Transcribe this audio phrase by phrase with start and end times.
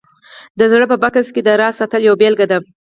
[0.59, 2.57] د زړه په بکس کې د راز ساتل یوه بېلګه ده